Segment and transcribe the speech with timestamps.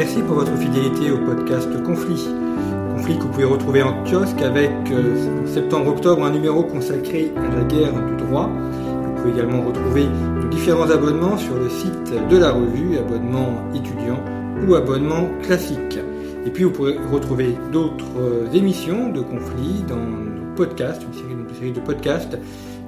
[0.00, 2.26] Merci pour votre fidélité au podcast Conflit.
[2.96, 7.64] Conflit que vous pouvez retrouver en kiosque avec euh, septembre-octobre un numéro consacré à la
[7.64, 8.48] guerre du droit.
[8.48, 14.24] Vous pouvez également retrouver nos différents abonnements sur le site de la revue, abonnement étudiant
[14.66, 15.98] ou abonnement classique.
[16.46, 21.32] Et puis vous pourrez retrouver d'autres euh, émissions de conflit dans nos podcasts, une série,
[21.34, 22.38] une série de podcasts,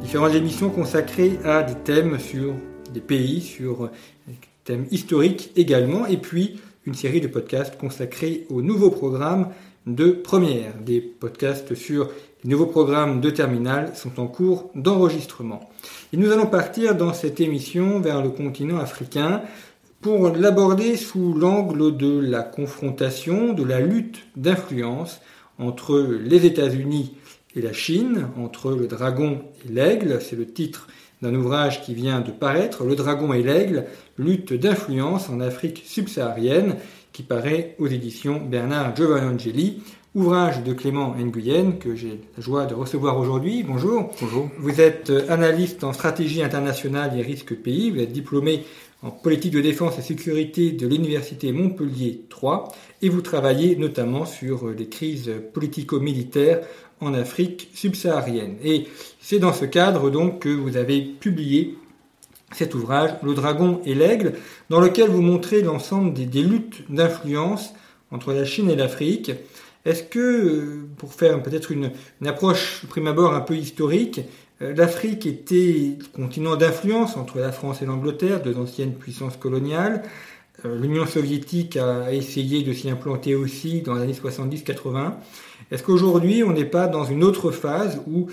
[0.00, 2.55] différentes émissions consacrées à des thèmes sur
[2.90, 3.90] des pays, sur
[4.27, 9.48] des thèmes historiques également, et puis une série de podcasts consacrés aux nouveaux programmes
[9.86, 10.75] de première.
[10.78, 12.11] Des podcasts sur
[12.44, 15.70] les nouveaux programmes de terminale sont en cours d'enregistrement.
[16.12, 19.42] Et nous allons partir dans cette émission vers le continent africain
[20.00, 25.20] pour l'aborder sous l'angle de la confrontation, de la lutte d'influence
[25.58, 27.14] entre les États-Unis
[27.55, 30.89] et la Chine, entre le dragon et l'aigle, c'est le titre
[31.22, 33.84] d'un ouvrage qui vient de paraître, Le dragon et l'aigle,
[34.18, 36.76] lutte d'influence en Afrique subsaharienne,
[37.12, 39.82] qui paraît aux éditions Bernard Giovannangeli,
[40.14, 43.62] ouvrage de Clément Nguyen que j'ai la joie de recevoir aujourd'hui.
[43.62, 44.10] Bonjour.
[44.20, 44.50] Bonjour.
[44.58, 48.64] Vous êtes analyste en stratégie internationale et risques pays, vous êtes diplômé
[49.02, 54.68] en politique de défense et sécurité de l'Université Montpellier 3 et vous travaillez notamment sur
[54.68, 56.60] les crises politico-militaires
[57.03, 58.56] en Afrique subsaharienne.
[58.64, 58.86] Et
[59.20, 61.77] c'est dans ce cadre donc que vous avez publié
[62.52, 64.35] cet ouvrage, Le Dragon et l'Aigle,
[64.68, 67.74] dans lequel vous montrez l'ensemble des, luttes d'influence
[68.11, 69.33] entre la Chine et l'Afrique.
[69.85, 71.91] Est-ce que, euh, pour faire peut-être une,
[72.24, 74.20] approche prime abord un peu historique,
[74.61, 80.02] euh, l'Afrique était continent d'influence entre la France et l'Angleterre, deux anciennes puissances coloniales.
[80.64, 85.14] Euh, L'Union soviétique a essayé de s'y implanter aussi dans les années 70-80.
[85.70, 88.29] Est-ce qu'aujourd'hui, on n'est pas dans une autre phase où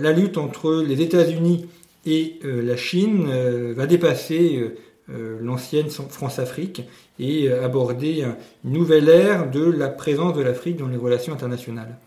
[0.00, 1.66] la lutte entre les États-Unis
[2.06, 4.74] et euh, la Chine euh, va dépasser
[5.10, 6.82] euh, l'ancienne France-Afrique
[7.18, 8.24] et aborder
[8.64, 11.98] une nouvelle ère de la présence de l'Afrique dans les relations internationales?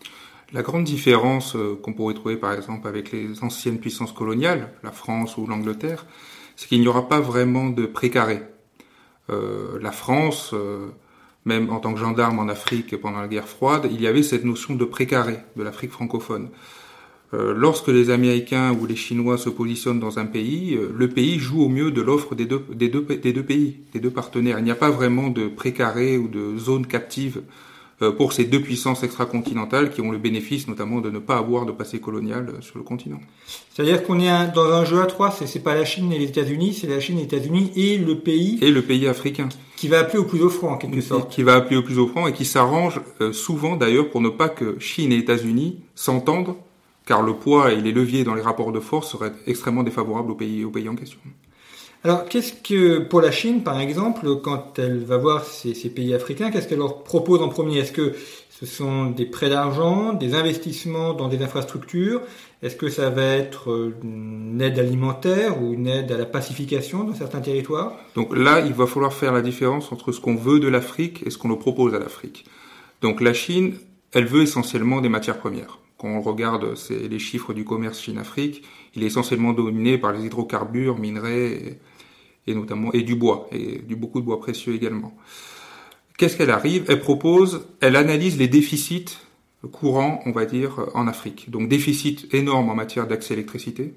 [0.54, 5.36] La grande différence qu'on pourrait trouver par exemple avec les anciennes puissances coloniales, la France
[5.36, 6.06] ou l'Angleterre,
[6.56, 8.40] c'est qu'il n'y aura pas vraiment de précaré.
[9.32, 10.54] Euh, la France,
[11.44, 14.44] même en tant que gendarme en Afrique pendant la guerre froide, il y avait cette
[14.44, 16.50] notion de précaré de l'Afrique francophone.
[17.34, 21.38] Euh, lorsque les Américains ou les Chinois se positionnent dans un pays, euh, le pays
[21.38, 24.58] joue au mieux de l'offre des deux, pays, des deux partenaires.
[24.58, 27.42] Il n'y a pas vraiment de précaré ou de zone captive euh,
[28.10, 31.72] pour ces deux puissances extracontinentales qui ont le bénéfice notamment de ne pas avoir de
[31.72, 33.20] passé colonial sur le continent.
[33.72, 36.78] C'est-à-dire qu'on est dans un jeu à trois, c'est, pas la Chine et les États-Unis,
[36.80, 38.58] c'est la Chine, les États-Unis et le pays.
[38.60, 39.48] Et le pays africain.
[39.76, 41.30] Qui va appeler au plus offrant en quelque sorte.
[41.30, 43.00] Qui va appeler au plus offrant et qui s'arrange
[43.32, 46.54] souvent d'ailleurs pour ne pas que Chine et États-Unis s'entendent
[47.06, 50.34] car le poids et les leviers dans les rapports de force seraient extrêmement défavorables au
[50.34, 51.18] pays, au pays en question.
[52.04, 56.50] Alors, qu'est-ce que, pour la Chine, par exemple, quand elle va voir ces, pays africains,
[56.50, 57.78] qu'est-ce qu'elle leur propose en premier?
[57.78, 58.14] Est-ce que
[58.50, 62.20] ce sont des prêts d'argent, des investissements dans des infrastructures?
[62.60, 67.04] Est-ce que ça va être euh, une aide alimentaire ou une aide à la pacification
[67.04, 67.96] dans certains territoires?
[68.16, 71.30] Donc là, il va falloir faire la différence entre ce qu'on veut de l'Afrique et
[71.30, 72.44] ce qu'on nous propose à l'Afrique.
[73.00, 73.74] Donc la Chine,
[74.12, 75.78] elle veut essentiellement des matières premières.
[75.98, 78.64] Quand on regarde les chiffres du commerce Chine-Afrique,
[78.94, 81.78] il est essentiellement dominé par les hydrocarbures, minerais
[82.46, 85.16] et, notamment et du bois et du beaucoup de bois précieux également.
[86.18, 86.84] Qu'est-ce qu'elle arrive?
[86.88, 89.18] Elle propose, elle analyse les déficits
[89.70, 91.50] courants, on va dire, en Afrique.
[91.50, 93.94] Donc déficit énorme en matière d'accès à l'électricité,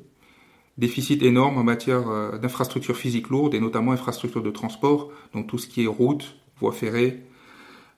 [0.78, 5.58] déficit énorme en matière euh, d'infrastructures physiques lourdes et notamment infrastructures de transport, donc tout
[5.58, 7.24] ce qui est route, voies ferrées,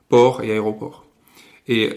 [0.10, 1.06] ports et aéroports.
[1.68, 1.94] Et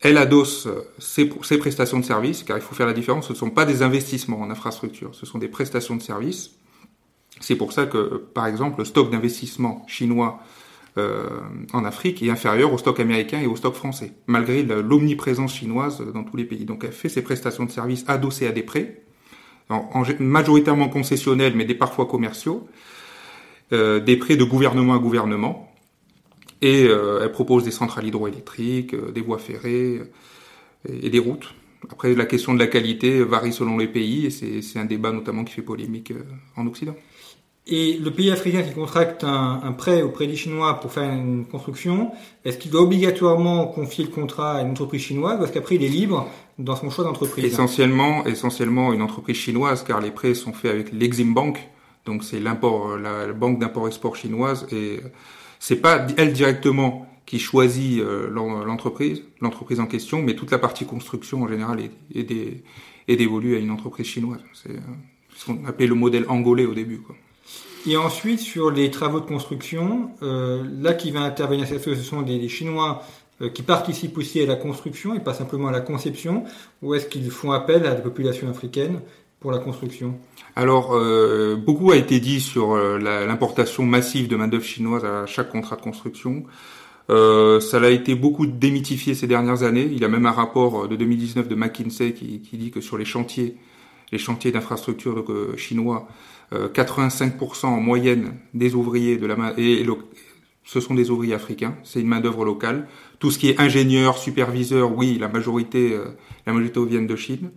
[0.00, 0.68] elle adosse
[0.98, 3.82] ses, prestations de services, car il faut faire la différence, ce ne sont pas des
[3.82, 6.52] investissements en infrastructure, ce sont des prestations de services.
[7.40, 10.40] C'est pour ça que, par exemple, le stock d'investissement chinois
[10.98, 11.28] euh,
[11.74, 16.24] en Afrique est inférieur au stock américain et au stock français, malgré l'omniprésence chinoise dans
[16.24, 16.64] tous les pays.
[16.64, 19.02] Donc elle fait ses prestations de services adossées à des prêts,
[19.68, 22.66] en, majoritairement concessionnels, mais des parfois commerciaux,
[23.72, 25.70] euh, des prêts de gouvernement à gouvernement,
[26.62, 30.00] Et elle propose des centrales hydroélectriques, des voies ferrées
[30.88, 31.54] et, des routes.
[31.90, 35.44] Après, la question de la qualité varie selon les pays et c'est un débat notamment
[35.44, 36.14] qui fait polémique
[36.56, 36.96] en Occident.
[37.68, 42.12] Et le pays africain qui contracte un, prêt auprès des Chinois pour faire une construction,
[42.44, 45.88] est-ce qu'il doit obligatoirement confier le contrat à une entreprise chinoise parce qu'après il est
[45.88, 46.28] libre
[46.60, 47.44] dans son choix d'entreprise?
[47.44, 51.58] Essentiellement, essentiellement une entreprise chinoise car les prêts sont faits avec l'Exim Bank,
[52.04, 55.00] donc c'est l'import, la, banque d'import-export chinoise et
[55.58, 60.84] c'est pas elle directement qui choisit euh, l'entreprise, l'entreprise en question, mais toute la partie
[60.84, 62.62] construction en général est, est,
[63.08, 64.38] est dévolue à une entreprise chinoise.
[64.54, 64.78] C'est euh,
[65.34, 66.98] ce qu'on appelait le modèle angolais au début.
[66.98, 67.16] Quoi.
[67.86, 72.48] Et ensuite, sur les travaux de construction, euh, là qui va intervenir, ce sont des,
[72.48, 73.02] Chinois
[73.40, 76.44] euh, qui participent aussi à la construction et pas simplement à la conception,
[76.82, 79.00] ou est-ce qu'ils font appel à la population africaine
[79.38, 80.18] pour la construction?
[80.56, 85.76] Alors, euh, beaucoup a été dit sur l'importation massive de main-d'œuvre chinoise à chaque contrat
[85.76, 86.44] de construction.
[87.08, 89.88] ça a été beaucoup démythifié ces dernières années.
[89.92, 93.04] Il y a même un rapport de 2019 de McKinsey qui dit que sur les
[93.04, 93.54] chantiers,
[94.12, 95.24] les chantiers d'infrastructure
[95.56, 96.08] chinois,
[96.52, 99.84] 85% euh, en moyenne des ouvriers de la main et
[100.64, 102.88] ce sont des ouvriers africains, c'est une main d'œuvre locale.
[103.20, 106.06] Tout ce qui est ingénieur, superviseur, oui, la majorité, euh,
[106.44, 107.50] la majorité viennent de Chine.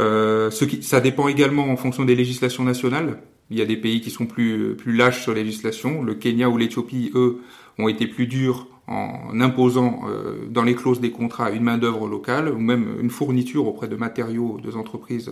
[0.00, 3.20] Euh, ce qui, ça dépend également en fonction des législations nationales.
[3.50, 6.02] Il y a des pays qui sont plus plus lâches sur la législation.
[6.02, 7.40] Le Kenya ou l'Éthiopie, eux,
[7.78, 12.08] ont été plus durs en imposant euh, dans les clauses des contrats une main d'œuvre
[12.08, 15.30] locale ou même une fourniture auprès de matériaux des entreprises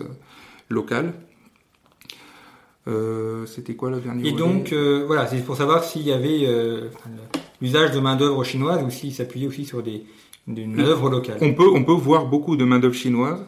[0.69, 1.13] locales.
[2.87, 6.45] Euh, c'était quoi le dernier Et donc, euh, voilà, c'est pour savoir s'il y avait
[6.45, 6.89] euh,
[7.61, 10.03] l'usage de main-d'œuvre chinoise ou s'il s'appuyait aussi sur des,
[10.47, 11.37] des main-d'œuvre locale.
[11.41, 13.45] On peut, on peut voir beaucoup de main-d'œuvre chinoise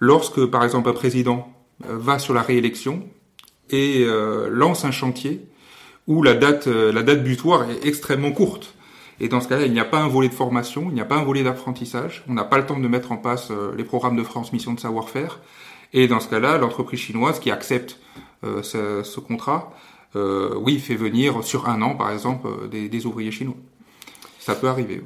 [0.00, 1.48] lorsque, par exemple, un président
[1.80, 3.02] va sur la réélection
[3.70, 4.06] et
[4.48, 5.40] lance un chantier
[6.06, 8.73] où la date, la date butoir est extrêmement courte.
[9.20, 11.04] Et dans ce cas-là, il n'y a pas un volet de formation, il n'y a
[11.04, 14.16] pas un volet d'apprentissage, on n'a pas le temps de mettre en place les programmes
[14.16, 15.40] de transmission de savoir-faire.
[15.94, 18.00] Et dans ce cas-là, l'entreprise chinoise qui accepte
[18.44, 19.72] euh, ce, contrat,
[20.16, 23.56] euh, oui, fait venir sur un an, par exemple, euh, des, ouvriers chinois.
[24.38, 25.02] Ça peut arriver.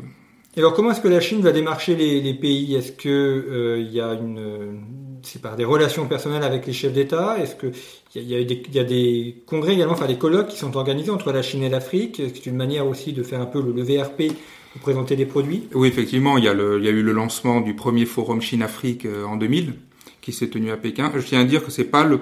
[0.56, 2.74] Et alors, comment est-ce que la Chine va démarcher les, pays?
[2.74, 4.80] Est-ce que il y a une,
[5.22, 7.66] c'est par des relations personnelles avec les chefs d'État Est-ce que
[8.14, 11.62] il y, a, des, congrès également, enfin des colloques qui sont organisés entre la Chine
[11.62, 14.32] et l'Afrique C'est une manière aussi de faire un peu le, VRP
[14.72, 15.68] pour présenter des produits?
[15.74, 19.74] Oui, effectivement, il y, a eu le lancement du premier forum Chine-Afrique en 2000
[20.20, 21.12] qui s'est tenu à Pékin.
[21.14, 22.18] Je tiens à dire que c'est pas le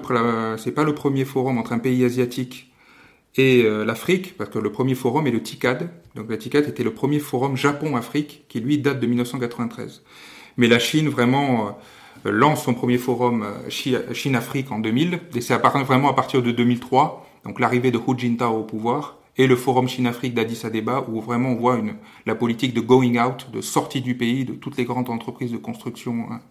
[0.57, 2.71] c'est pas le premier forum entre un pays asiatique
[3.37, 5.89] et euh, l'Afrique, parce que le premier forum est le TICAD.
[6.15, 10.03] Donc le TICAD était le premier forum Japon-Afrique, qui lui date de 1993.
[10.57, 11.71] Mais la Chine vraiment euh,
[12.25, 17.25] lance son premier forum euh, Chine-Afrique en 2000, et c'est vraiment à partir de 2003,
[17.45, 21.49] donc l'arrivée de Hu Jintao au pouvoir, et le forum Chine-Afrique d'Addis Abeba, où vraiment
[21.49, 21.79] on voit
[22.25, 25.57] la politique de going out, de sortie du pays de toutes les grandes entreprises de
[25.57, 26.41] construction hein,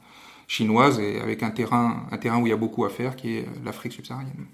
[0.46, 3.38] chinoise et avec un terrain, un terrain où il y a beaucoup à faire qui
[3.38, 4.46] est l'Afrique subsaharienne.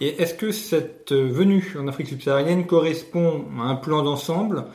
[0.00, 4.66] Et est-ce que cette venue en Afrique subsaharienne correspond à un plan d'ensemble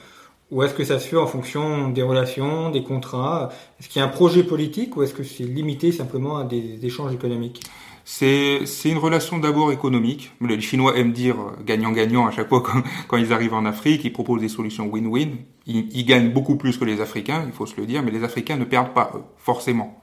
[0.52, 3.50] ou est-ce que ça se fait en fonction des relations, des contrats?
[3.80, 6.86] Est-ce qu'il y a un projet politique ou est-ce que c'est limité simplement à des
[6.86, 7.62] échanges économiques?
[8.06, 10.32] C'est, une relation d'abord économique.
[10.40, 11.36] Les Chinois aiment dire
[11.66, 14.06] gagnant-gagnant à chaque fois quand, quand, ils arrivent en Afrique.
[14.06, 15.32] Ils proposent des solutions win-win.
[15.66, 18.24] Ils, ils, gagnent beaucoup plus que les Africains, il faut se le dire, mais les
[18.24, 20.02] Africains ne perdent pas, eux, forcément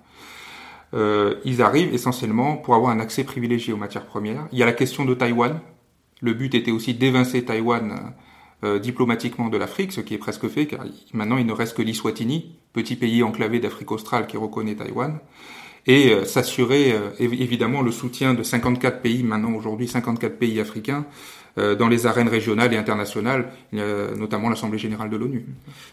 [0.95, 4.47] euh, ils arrivent essentiellement pour avoir un accès privilégié aux matières premières.
[4.53, 5.61] Il y a la question de Taïwan.
[6.21, 8.15] Le but était aussi d'évincer Taïwan
[8.65, 11.83] euh, diplomatiquement de l'Afrique, ce qui est presque fait, car maintenant il ne reste que
[11.83, 15.19] l'Iswatini, petit pays enclavé d'Afrique australe qui reconnaît Taïwan,
[15.87, 21.07] et euh, s'assurer euh, évidemment le soutien de 54 pays, maintenant aujourd'hui 54 pays africains,
[21.57, 25.47] euh, dans les arènes régionales et internationales, notamment l'Assemblée générale de l'ONU.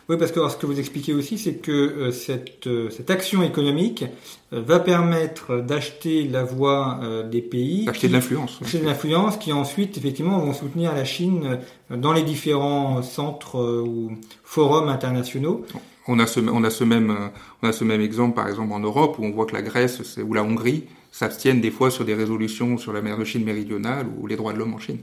[0.10, 3.43] Oui, parce que ce que vous expliquez aussi, c'est que euh, cette, euh, cette action
[3.43, 4.05] économique
[4.51, 7.86] va permettre d'acheter la voix des pays.
[7.86, 8.60] D'acheter de l'influence.
[8.60, 14.12] D'acheter de l'influence qui ensuite, effectivement, vont soutenir la Chine dans les différents centres ou
[14.43, 15.63] forums internationaux.
[16.08, 17.15] On a, ce, on, a ce même,
[17.62, 20.17] on a ce même exemple, par exemple, en Europe, où on voit que la Grèce
[20.17, 24.08] ou la Hongrie s'abstiennent des fois sur des résolutions sur la mer de Chine méridionale
[24.17, 25.00] ou les droits de l'homme en Chine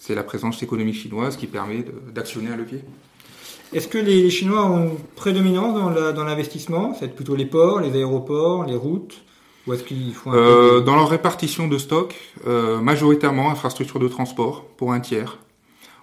[0.00, 2.82] c'est la présence économique chinoise qui permet d'actionner un levier.
[3.72, 5.74] Est-ce que les Chinois ont une prédominance
[6.14, 6.96] dans l'investissement?
[6.98, 9.22] C'est plutôt les ports, les aéroports, les routes?
[9.66, 12.16] Ou est-ce qu'ils font euh, Dans leur répartition de stock,
[12.46, 15.38] euh, majoritairement infrastructure de transport pour un tiers.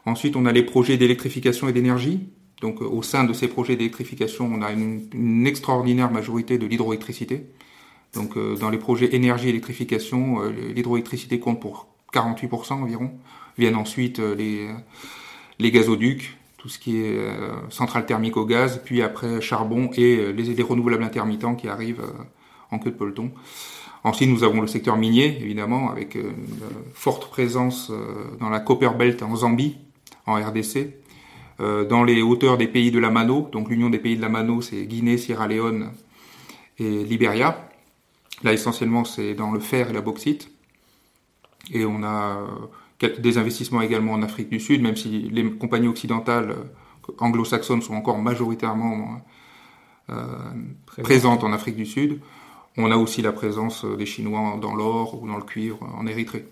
[0.06, 2.30] Ensuite, on a les projets d'électrification et d'énergie.
[2.62, 7.46] Donc, euh, au sein de ces projets d'électrification, on a une, extraordinaire majorité de l'hydroélectricité.
[8.14, 13.12] Donc, euh, dans les projets énergie-électrification, euh, l'hydroélectricité compte pour 48% environ
[13.58, 14.70] viennent ensuite les,
[15.60, 17.18] gazoducs, tout ce qui est
[17.70, 22.04] centrale thermique au gaz, puis après charbon et les, les renouvelables intermittents qui arrivent
[22.70, 23.32] en queue de peloton.
[24.04, 26.46] Ensuite, nous avons le secteur minier, évidemment, avec une
[26.94, 27.92] forte présence
[28.40, 29.78] dans la Copper Belt en Zambie,
[30.28, 30.94] en RDC,
[31.60, 34.62] dans les hauteurs des pays de la Mano, donc l'union des pays de la Mano,
[34.62, 35.92] c'est Guinée, Sierra Leone
[36.78, 37.70] et Libéria.
[38.44, 40.52] Là, essentiellement, c'est dans le fer et la bauxite.
[41.74, 42.40] Et on a
[43.00, 47.94] des investissements également en Afrique du Sud, même si les compagnies occidentales euh, anglo-saxonnes sont
[47.94, 49.22] encore majoritairement
[50.10, 50.26] euh,
[50.86, 52.20] présentes en Afrique du Sud.
[52.78, 56.46] On a aussi la présence des Chinois dans l'or ou dans le cuivre en Érythrée.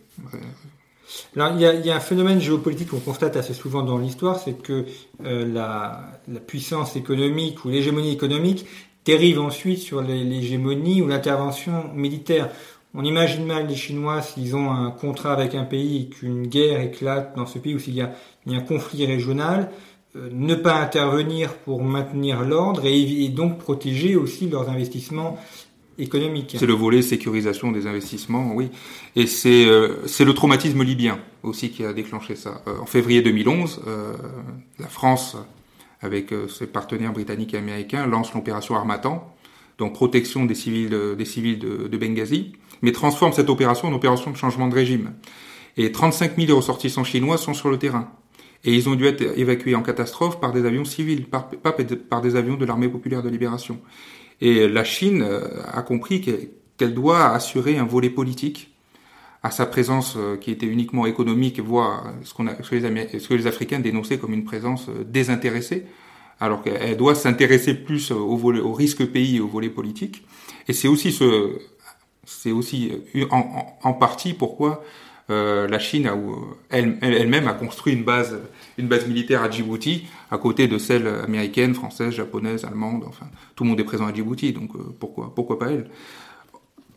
[1.35, 3.97] Alors, il y, a, il y, a, un phénomène géopolitique qu'on constate assez souvent dans
[3.97, 4.85] l'histoire, c'est que
[5.25, 8.65] euh, la, la, puissance économique ou l'hégémonie économique
[9.05, 12.49] dérive ensuite sur l'hégémonie ou l'intervention militaire.
[12.97, 16.79] On imagine mal les Chinois s'ils ont un contrat avec un pays et qu'une guerre
[16.79, 18.11] éclate dans ce pays ou s'il y a,
[18.47, 19.69] un conflit régional,
[20.15, 25.37] euh, ne pas intervenir pour maintenir l'ordre et, donc protéger aussi leurs investissements
[25.97, 26.55] économiques.
[26.59, 28.69] C'est le volet sécurisation des investissements, oui.
[29.15, 32.61] Et c'est euh, le traumatisme libyen aussi qui a déclenché ça.
[32.67, 33.81] Euh, en février 2011,
[34.79, 35.37] la France,
[36.01, 39.35] avec ses partenaires britanniques et américains, lance l'opération Armatan,
[39.77, 44.31] donc protection des civils, des civils de, de Benghazi mais transforme cette opération en opération
[44.31, 45.13] de changement de régime.
[45.77, 48.11] Et 35 000 ressortissants chinois sont sur le terrain.
[48.63, 52.35] Et ils ont dû être évacués en catastrophe par des avions civils, pas par, des
[52.35, 53.79] avions de l'armée populaire de libération.
[54.41, 58.71] Et la Chine euh, a compris qu'elle doit assurer un volet politique
[59.43, 64.33] à sa présence euh, qui était uniquement économique, voire ce, que les Africains dénonçaient comme
[64.33, 65.85] une présence euh, désintéressée,
[66.39, 70.25] alors qu'elle doit s'intéresser plus au, risque pays et au volet politique.
[70.67, 71.59] Et c'est aussi ce,
[72.51, 72.91] aussi
[73.31, 74.83] en, partie pourquoi
[75.29, 76.11] la Chine
[76.69, 78.37] elle-même a construit une base,
[78.77, 83.03] une base militaire à Djibouti, à côté de celles américaines, françaises, japonaises, allemandes.
[83.07, 85.89] Enfin, tout le monde est présent à Djibouti, donc pourquoi, pourquoi pas elle?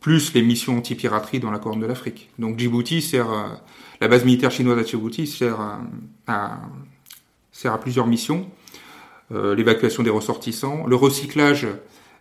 [0.00, 2.30] Plus les missions anti-piraterie dans la Corne de l'Afrique.
[2.38, 3.28] Donc Djibouti sert,
[4.00, 5.58] la base militaire chinoise à Djibouti sert
[6.26, 6.61] à,
[7.52, 8.47] sert plusieurs missions.
[9.30, 11.66] l'évacuation des ressortissants, le recyclage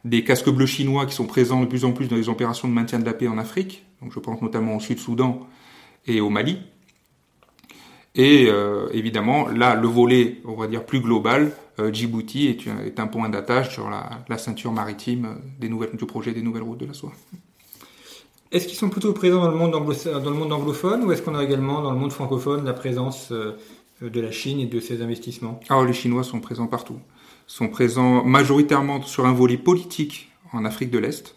[0.03, 2.73] des casques bleus chinois qui sont présents de plus en plus dans les opérations de
[2.73, 3.85] maintien de la paix en Afrique.
[4.01, 5.47] Donc je pense notamment au Sud-Soudan
[6.05, 6.59] et au Mali.
[8.17, 12.99] Et euh, évidemment, là, le volet, on va dire, plus global, euh, Djibouti est, est,
[12.99, 16.79] un point d'attache sur la, la, ceinture maritime des nouvelles, du projet des nouvelles routes
[16.79, 17.13] de la soie.
[18.51, 21.21] Est-ce qu'ils sont plutôt présents dans le monde, anglo dans le monde anglophone ou est-ce
[21.21, 23.55] qu'on a également dans le monde francophone la présence euh,
[24.01, 25.59] de la Chine et de ses investissements?
[25.69, 26.99] Ah, les Chinois sont présents partout
[27.47, 31.36] sont présents majoritairement sur un volet politique en Afrique de l'Est.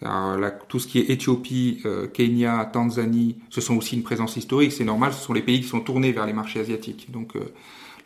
[0.00, 0.38] Car
[0.68, 4.84] tout ce qui est Éthiopie, euh, Kenya, Tanzanie, ce sont aussi une présence historique, c'est
[4.84, 7.10] normal, ce sont les pays qui sont tournés vers les marchés asiatiques.
[7.10, 7.52] Donc euh,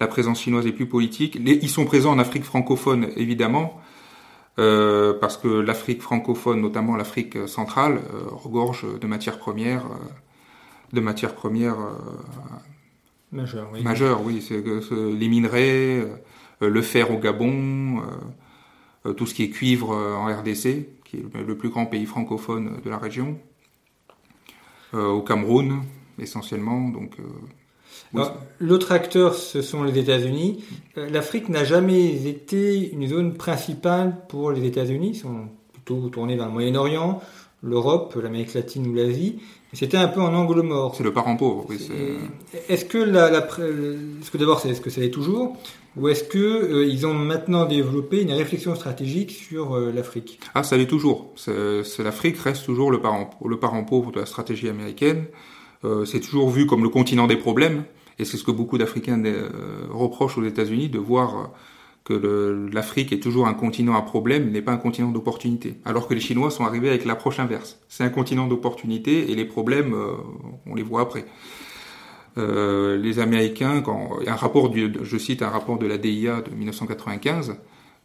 [0.00, 1.38] la présence chinoise est plus politique.
[1.38, 3.80] ils sont présents en Afrique francophone, évidemment,
[4.58, 9.84] euh, parce que l'Afrique francophone, notamment l'Afrique centrale, regorge de matières premières,
[10.92, 11.76] de matières premières
[13.32, 13.68] majeures.
[13.72, 16.06] Oui, majeures, oui, c'est les minerais
[16.62, 21.18] euh, le fer au Gabon, euh, euh, tout ce qui est cuivre en RDC, qui
[21.18, 23.38] est le plus grand pays francophone de la région,
[24.94, 25.82] au Cameroun
[26.18, 26.88] essentiellement.
[26.88, 27.18] Donc,
[28.58, 30.64] L'autre acteur, ce sont les États-Unis.
[30.96, 35.10] L'Afrique n'a jamais été une zone principale pour les États-Unis.
[35.10, 37.20] Ils sont plutôt tournés vers le Moyen-Orient,
[37.62, 39.38] l'Europe, l'Amérique latine ou l'Asie.
[39.72, 40.94] C'était un peu en angle mort.
[40.94, 41.78] C'est le parent pauvre, oui.
[42.68, 45.56] Est-ce que, la, la, est-ce que d'abord, c'est, est-ce que ça l'est toujours
[45.96, 50.40] Ou est-ce que euh, ils ont maintenant développé une réflexion stratégique sur euh, l'Afrique?
[50.54, 51.32] Ah, ça l'est toujours.
[51.36, 55.24] C'est, L'Afrique reste toujours le parent, le parent pauvre de la stratégie américaine.
[55.84, 57.84] Euh, c'est toujours vu comme le continent des problèmes.
[58.18, 59.22] Et c'est ce que beaucoup d'Africains
[59.90, 61.50] reprochent aux États-Unis, de voir
[62.04, 65.76] que l'Afrique est toujours un continent à problème, n'est pas un continent d'opportunité.
[65.84, 67.78] Alors que les Chinois sont arrivés avec l'approche inverse.
[67.88, 70.14] C'est un continent d'opportunité et les problèmes, euh,
[70.66, 71.24] on les voit après.
[72.38, 76.50] Euh, les Américains, quand un rapport, du, je cite un rapport de la DIA de
[76.50, 77.56] 1995,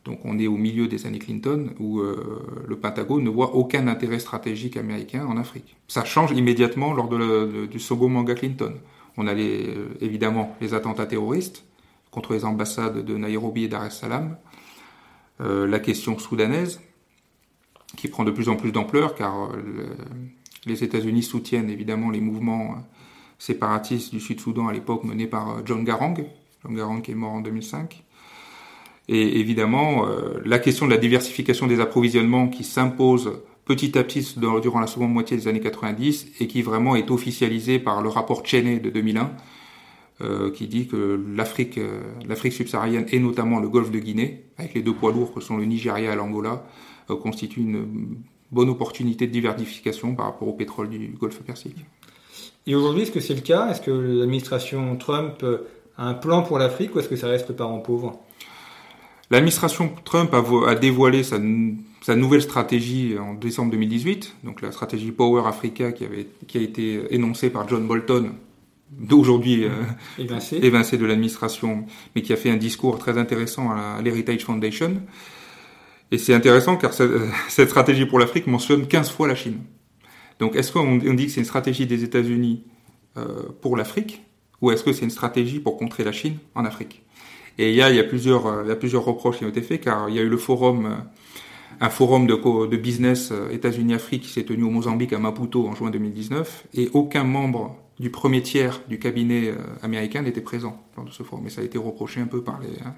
[0.05, 3.87] donc on est au milieu des années Clinton, où euh, le Pentagone ne voit aucun
[3.87, 5.75] intérêt stratégique américain en Afrique.
[5.87, 8.73] Ça change immédiatement lors de du second manga Clinton.
[9.17, 11.66] On a les, évidemment les attentats terroristes,
[12.17, 14.37] contre les ambassades de Nairobi et Dar es Salaam,
[15.39, 16.81] euh, la question soudanaise,
[17.95, 19.95] qui prend de plus en plus d'ampleur, car euh,
[20.65, 22.81] les États-Unis soutiennent évidemment les mouvements euh,
[23.37, 26.15] séparatistes du Sud-Soudan à l'époque menés par John Garang,
[26.63, 28.03] John Garang qui est mort en 2005.
[29.09, 30.07] Et évidemment,
[30.43, 35.13] la question de la diversification des approvisionnements qui s'impose petit à petit durant la seconde
[35.13, 39.31] moitié des années 90 et qui vraiment est officialisée par le rapport Cheney de 2001,
[40.55, 41.79] qui dit que l'Afrique,
[42.27, 45.57] l'Afrique subsaharienne et notamment le golfe de Guinée, avec les deux poids lourds que sont
[45.57, 46.65] le Nigeria et l'Angola,
[47.07, 48.17] constituent une
[48.51, 51.85] bonne opportunité de diversification par rapport au pétrole du golfe Persique.
[52.65, 53.69] Et aujourd'hui, est-ce que c'est le cas?
[53.69, 55.45] Est-ce que l'administration Trump
[55.97, 58.19] a un plan pour l'Afrique ou est-ce que ça reste le parent pauvre?
[59.29, 61.37] L'administration Trump a, dévoilé sa,
[62.15, 67.13] nouvelle stratégie en décembre 2018, donc la stratégie Power Africa qui, avait, qui a été
[67.13, 68.31] énoncée par John Bolton,
[68.91, 69.69] d'aujourd'hui euh,
[70.17, 70.97] évincé.
[70.97, 75.01] de l'administration, mais qui a fait un discours très intéressant à l'Heritage Foundation.
[76.11, 76.93] Et c'est intéressant car
[77.49, 79.59] cette stratégie pour l'Afrique mentionne 15 fois la Chine.
[80.39, 82.63] Donc est-ce qu'on dit que c'est une stratégie des États-Unis
[83.17, 84.21] euh, pour l'Afrique
[84.61, 87.03] ou est-ce que c'est une stratégie pour contrer la Chine en Afrique?
[87.57, 89.45] Et il y a, il y a plusieurs, euh, il y a plusieurs reproches qui
[89.45, 90.95] ont été faits, car il y a eu le forum, euh,
[91.79, 95.75] un forum de, de business euh, États-Unis-Afrique qui s'est tenu au Mozambique à Maputo en
[95.75, 101.11] juin 2019, et aucun membre du premier tiers du cabinet américain n'était présent lors de
[101.11, 101.47] ce forum.
[101.47, 102.93] Et ça a été reproché un peu par les, hein,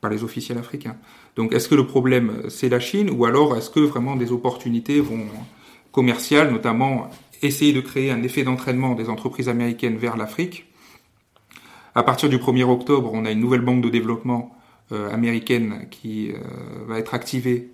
[0.00, 0.96] par les officiels africains.
[1.36, 5.00] Donc est-ce que le problème c'est la Chine, ou alors est-ce que vraiment des opportunités
[5.00, 5.26] vont
[5.92, 7.10] commerciales, notamment
[7.42, 10.66] essayer de créer un effet d'entraînement des entreprises américaines vers l'Afrique?
[11.94, 14.54] À partir du 1er octobre, on a une nouvelle banque de développement
[14.92, 16.36] euh, américaine qui euh,
[16.86, 17.70] va être activée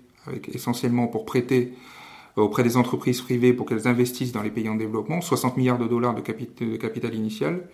[0.53, 1.73] essentiellement pour prêter
[2.37, 5.79] euh, auprès des entreprises privées pour qu'elles investissent dans les pays en développement, 60 milliards
[5.79, 7.67] de dollars de, capital initial.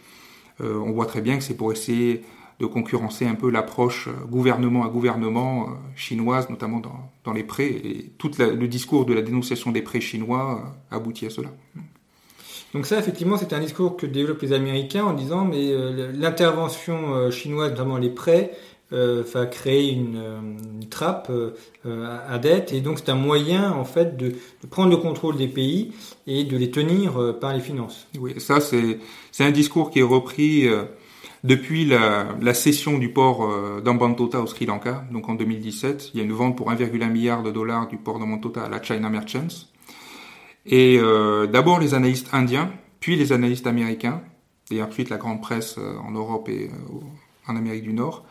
[0.60, 2.24] on voit très bien que c'est pour essayer
[2.60, 7.44] de concurrencer un peu l'approche euh, gouvernement à gouvernement euh, chinoise, notamment dans, dans les
[7.44, 7.70] prêts.
[7.70, 11.50] Et tout le discours de la dénonciation des prêts chinois euh, aboutit à cela.
[12.74, 15.74] Donc ça, effectivement, c'est un discours que développent les Américains en disant, mais
[16.14, 18.52] l'intervention chinoise, notamment les prêts,
[18.92, 20.20] va créer une,
[20.90, 21.32] trappe
[21.86, 25.48] à dette, et donc c'est un moyen, en fait, de, de, prendre le contrôle des
[25.48, 25.92] pays
[26.26, 28.08] et de les tenir par les finances.
[28.20, 29.00] Oui, ça, c'est
[29.40, 30.68] un discours qui est repris
[31.44, 36.18] depuis la, la cession du port euh, d'Ambantota au Sri Lanka, donc en 2017, il
[36.18, 39.10] y a une vente pour 1,1 milliard de dollars du port d'Ambantota à la China
[39.10, 39.68] Merchants.
[40.66, 44.22] Et euh, d'abord les analystes indiens, puis les analystes américains,
[44.70, 46.70] et ensuite la grande presse euh, en Europe et
[47.48, 48.26] en Amérique du Nord,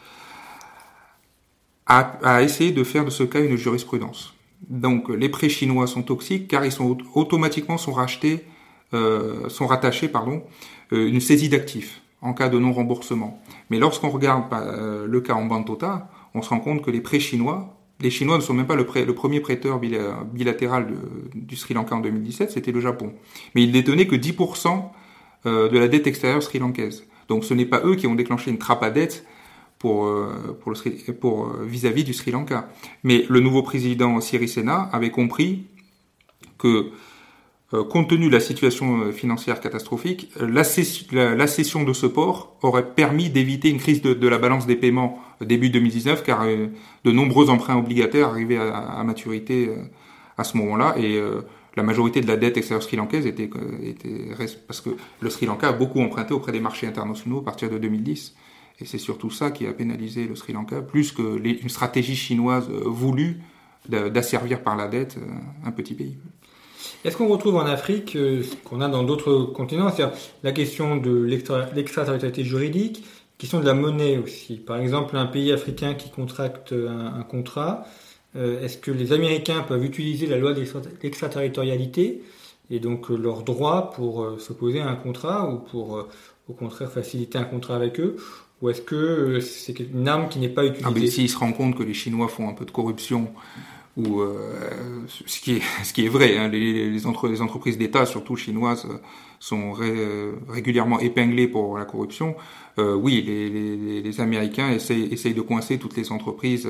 [1.88, 4.34] a, a, essayé de faire de ce cas une jurisprudence.
[4.68, 8.44] Donc les prêts chinois sont toxiques car ils sont automatiquement sont rachetés,
[8.94, 10.42] euh, sont rattachés pardon,
[10.90, 13.40] une saisie d'actifs en cas de non-remboursement.
[13.70, 17.20] Mais lorsqu'on regarde euh, le cas en Bantota, on se rend compte que les prêts
[17.20, 20.86] chinois, les Chinois ne sont même pas le, le premier prêteur bilatéral
[21.34, 23.12] du Sri Lanka en 2017, c'était le Japon.
[23.54, 24.84] Mais ils détenaient que 10%
[25.46, 27.04] euh, de la dette extérieure sri-lankaise.
[27.28, 29.24] Donc ce n'est pas eux qui ont déclenché une trappe à dette
[29.78, 32.68] pour, euh, pour, le, pour vis-à-vis du Sri Lanka.
[33.04, 35.66] Mais le nouveau président Sirisena avait compris
[36.58, 36.90] que
[37.74, 42.56] euh, compte tenu de la situation euh, financière catastrophique, euh, la, cession, de ce port
[42.62, 47.50] aurait permis d'éviter une crise de, la balance des paiements début 2019, car de nombreux
[47.50, 49.70] emprunts obligataires arrivaient à, maturité
[50.38, 51.20] à ce moment-là, et
[51.76, 53.48] la majorité de la dette extérieure sri-lankaise était,
[53.84, 54.34] était,
[54.66, 57.78] parce que le Sri Lanka a beaucoup emprunté auprès des marchés internationaux à partir de
[57.78, 58.34] 2010.
[58.80, 62.68] Et c'est surtout ça qui a pénalisé le Sri Lanka, plus que une stratégie chinoise
[62.68, 63.40] voulue
[63.88, 65.18] d'asservir par la dette
[65.64, 66.16] un petit pays.
[67.04, 70.96] Est-ce qu'on retrouve en Afrique euh, ce qu'on a dans d'autres continents, c'est-à-dire la question
[70.96, 74.56] de l'extraterritorialité juridique, la question de la monnaie aussi.
[74.56, 77.84] Par exemple, un pays africain qui contracte un, contrat,
[78.36, 82.22] euh, est-ce que les Américains peuvent utiliser la loi d'extraterritorialité
[82.70, 86.06] et donc euh, leur droit pour s'opposer à un contrat ou pour
[86.48, 88.16] au contraire faciliter un contrat avec eux
[88.60, 91.76] ou est-ce que c'est une arme qui n'est pas utilisée ah, S'ils se rendent compte
[91.76, 93.32] que les Chinois font un peu de corruption
[93.98, 96.38] ou euh, ce qui est ce qui est vrai.
[96.38, 98.86] Hein, les, les, entre, les entreprises d'État, surtout chinoises,
[99.40, 99.72] sont
[100.48, 102.36] régulièrement épinglées pour la corruption.
[102.78, 106.68] Euh, oui, les, les, les, Américains essayent, essayent de coincer toutes les entreprises,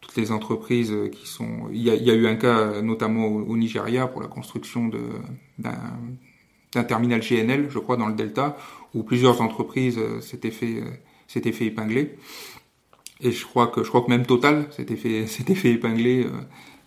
[0.00, 1.68] toutes les entreprises qui sont.
[1.72, 4.90] Il y a, il y a eu un cas notamment au, Nigeria pour la construction
[5.58, 8.56] d'un terminal GNL, je crois, dans le Delta,
[8.94, 10.82] où plusieurs entreprises s'étaient fait
[11.26, 12.16] s'étaient fait épingler.
[13.20, 16.26] Et je crois que je crois que même Total s'était fait s'était fait épingler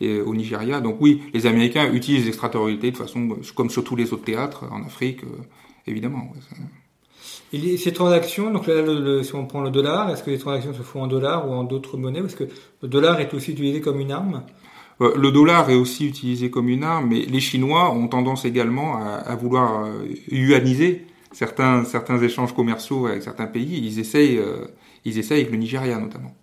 [0.04, 0.80] euh, au Nigeria.
[0.80, 4.84] Donc oui, les Américains utilisent l'extraterritorialité de façon comme sur tous les autres théâtres en
[4.84, 5.42] Afrique, euh,
[5.88, 6.32] évidemment.
[7.52, 10.84] Et ces transactions, donc là, si on prend le dollar, est-ce que les transactions se
[10.84, 12.44] font en dollars ou en d'autres monnaies Parce que
[12.84, 14.44] le dollar est aussi utilisé comme une arme?
[15.02, 18.98] Euh, le dollar est aussi utilisé comme une arme, mais les Chinois ont tendance également
[18.98, 19.88] à, à vouloir
[20.30, 23.80] yuaniser certains, certains échanges commerciaux avec certains pays.
[23.86, 24.42] Ils essayent,
[25.06, 26.34] ils essayent avec le Nigeria notamment.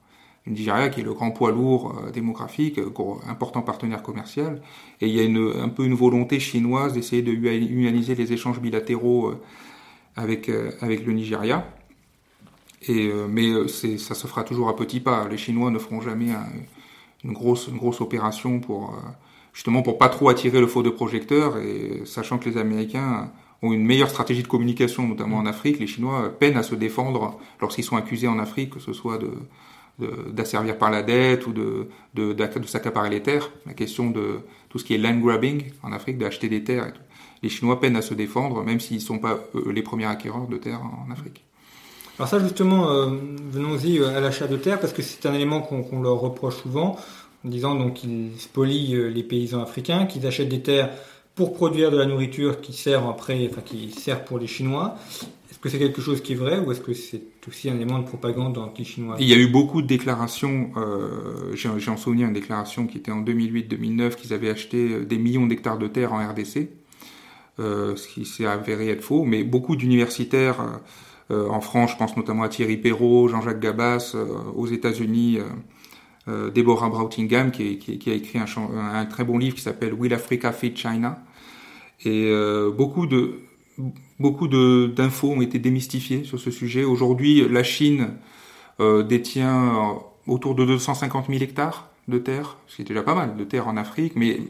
[0.47, 2.91] Le Nigeria qui est le grand poids lourd euh, démographique, euh,
[3.27, 4.61] important partenaire commercial,
[5.01, 8.61] et il y a une, un peu une volonté chinoise d'essayer de humaniser les échanges
[8.61, 9.35] bilatéraux
[10.17, 11.67] avec avec le Nigeria.
[12.87, 15.27] Et mais ça se fera toujours à petits pas.
[15.29, 16.29] Les Chinois ne feront jamais
[17.25, 18.95] une grosse une grosse opération pour
[19.55, 23.33] justement pour pas trop attirer le faux de projecteur et sachant que les Américains
[23.65, 27.39] ont une meilleure stratégie de communication, notamment en Afrique, les Chinois peinent à se défendre
[27.61, 29.31] lorsqu'ils sont accusés en Afrique, que ce soit de
[30.33, 33.53] d'asservir par la dette ou de, de, de, s'accaparer les terres.
[33.65, 36.93] La question de tout ce qui est land grabbing en Afrique, d'acheter des terres.
[37.45, 39.39] Les Chinois peinent à se défendre, même s'ils ne sont pas
[39.71, 41.45] les premiers acquéreurs de terres en Afrique.
[42.19, 43.07] Alors ça justement, euh,
[43.51, 46.97] venons-y euh, à l'achat de terres, parce que c'est un élément qu'on leur reproche souvent
[47.45, 50.91] en disant donc qu'ils spolient euh, les paysans africains, qu'ils achètent des terres
[51.35, 54.97] pour produire de la nourriture qui sert après, enfin qui sert pour les Chinois.
[55.51, 57.99] Est-ce que c'est quelque chose qui est vrai ou est-ce que c'est aussi un élément
[57.99, 60.71] de propagande anti-chinois Il y a eu beaucoup de déclarations.
[60.77, 65.19] Euh, J'ai en souvenir une déclaration qui était en 2008-2009 qu'ils avaient acheté euh, des
[65.19, 66.71] millions d'hectares de terre en RDC,
[67.59, 69.25] euh, ce qui s'est avéré être faux.
[69.25, 70.81] Mais beaucoup d'universitaires
[71.31, 74.15] en France, je pense notamment à Thierry Perrault, Jean-Jacques Gabas,
[74.55, 75.39] aux États-Unis.
[76.27, 78.47] Euh, Deborah Brautingham qui, qui, a écrit un,
[78.79, 81.19] un, très bon livre qui s'appelle Will Africa Feed China
[82.03, 83.41] et euh, beaucoup de
[84.19, 86.83] beaucoup d'infos ont été démystifiées sur ce sujet.
[86.83, 88.15] Aujourd'hui, la Chine
[88.81, 93.37] euh, détient autour de 250 000 hectares de terre, ce qui est déjà pas mal
[93.37, 94.41] de terre en Afrique, mais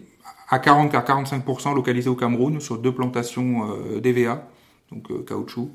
[0.50, 3.66] à 40 à 45% localisés au Cameroun sur deux plantations
[3.98, 4.46] d'EVA,
[4.92, 5.70] donc caoutchouc.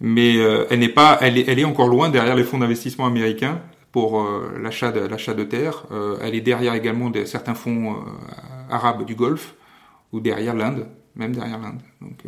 [0.00, 3.60] Mais elle n'est pas, elle est, elle est encore loin derrière les fonds d'investissement américains
[3.92, 5.84] pour euh, l'achat de, l'achat de terre.
[5.90, 7.96] Euh, elle est derrière également de, certains fonds euh,
[8.70, 9.54] arabes du Golfe
[10.12, 11.80] ou derrière l'Inde, même derrière l'Inde.
[12.00, 12.24] Donc,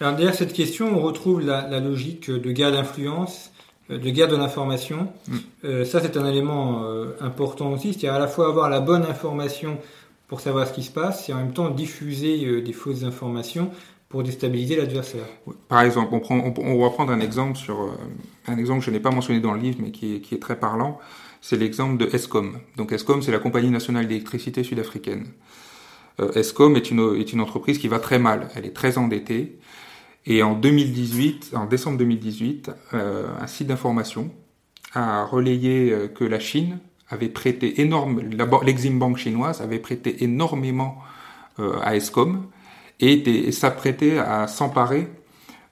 [0.00, 3.52] Alors derrière cette question, on retrouve la, la logique de guerre d'influence,
[3.88, 5.12] de guerre de l'information.
[5.28, 5.84] Mm.
[5.84, 6.84] ça, c'est un élément
[7.20, 9.78] important aussi, c'est-à-dire à la fois avoir la bonne information
[10.26, 13.70] pour savoir ce qui se passe et en même temps diffuser des fausses informations
[14.14, 15.24] pour déstabiliser l'adversaire.
[15.66, 17.90] Par exemple, on, va prendre un exemple sur euh,
[18.46, 21.00] un exemple que je n'ai pas mentionné dans le livre, mais qui est, très parlant.
[21.40, 22.60] C'est l'exemple de Escom.
[22.76, 25.26] Donc Escom, c'est la compagnie nationale d'électricité sud-africaine.
[26.20, 28.50] Euh, Escom est une, entreprise qui va très mal.
[28.54, 29.58] Elle est très endettée.
[30.26, 34.30] Et en 2018, en décembre 2018, euh, un site d'information
[34.92, 36.78] a relayé euh, que la Chine
[37.10, 38.20] avait prêté énorme,
[38.62, 40.98] l'Exim chinoise avait prêté énormément
[41.82, 42.46] à Escom
[43.00, 45.08] et, s'apprêter à s'emparer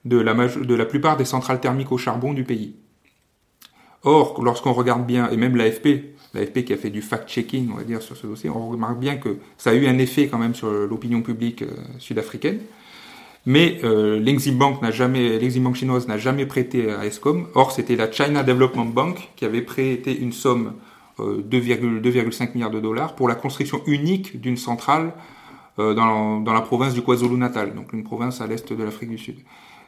[0.05, 2.75] de la, de la plupart des centrales thermiques au charbon du pays.
[4.03, 7.83] Or, lorsqu'on regarde bien, et même l'AFP, l'AFP qui a fait du fact-checking, on va
[7.83, 10.55] dire, sur ce dossier, on remarque bien que ça a eu un effet quand même
[10.55, 12.59] sur l'opinion publique euh, sud-africaine.
[13.45, 17.47] Mais euh, Bank n'a chinoise n'a jamais prêté à Escom.
[17.55, 20.73] Or, c'était la China Development Bank qui avait prêté une somme
[21.19, 25.11] euh, 2,5 milliards de dollars pour la construction unique d'une centrale euh,
[25.77, 29.37] dans, dans, la province du KwaZulu-Natal, donc une province à l'est de l'Afrique du Sud.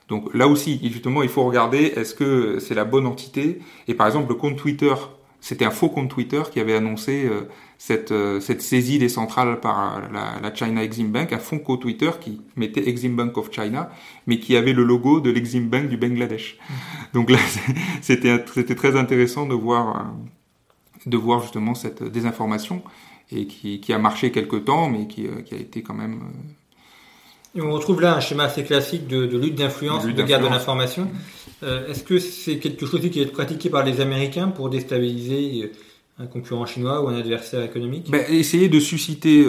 [0.08, 3.60] Donc là aussi, justement, il faut regarder est-ce que c'est la bonne entité?
[3.88, 4.94] Et par exemple, le compte Twitter,
[5.40, 9.60] c'était un faux compte Twitter qui avait annoncé euh, cette, euh, cette saisie des centrales
[9.60, 13.52] par la, la, China Exim Bank, un faux compte Twitter qui mettait Exim Bank of
[13.52, 13.90] China,
[14.28, 16.58] mais qui avait le logo de l'Exim Bank du Bangladesh.
[17.14, 17.38] Donc là,
[18.02, 20.14] c'était c'était très intéressant de voir
[21.06, 22.82] de voir justement cette désinformation
[23.32, 26.22] et qui, qui, a marché quelque temps, mais qui, euh, qui, a été quand même.
[26.22, 30.24] Euh, et on retrouve là un schéma assez classique de, de lutte d'influence, de, de
[30.24, 31.10] guerre de l'information.
[31.64, 35.72] Euh, Est-ce que c'est quelque chose qui est pratiqué par les Américains pour déstabiliser
[36.20, 38.12] un concurrent chinois ou un adversaire économique?
[38.12, 39.46] Ben, Essayer de susciter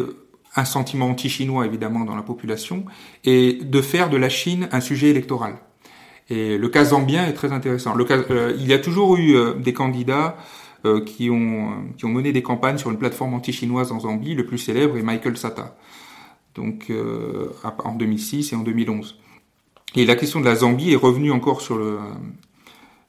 [0.54, 2.84] un sentiment anti-chinois évidemment dans la population
[3.24, 5.56] et de faire de la Chine un sujet électoral.
[6.30, 7.94] Et le cas zambien est très intéressant.
[7.94, 10.36] Le cas, euh, il y a toujours eu des candidats
[10.86, 14.34] euh, qui, ont, qui ont mené des campagnes sur une plateforme anti-chinoise en Zambie.
[14.34, 15.76] Le plus célèbre est Michael Sata,
[16.54, 17.50] donc euh,
[17.84, 19.18] en 2006 et en 2011.
[19.96, 21.98] Et la question de la Zambie est revenue encore sur le,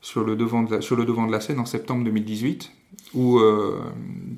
[0.02, 2.72] sur le, devant, de la, sur le devant de la scène en septembre 2018,
[3.13, 3.80] où euh,